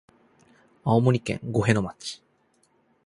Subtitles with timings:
[0.83, 2.23] 青森県五戸町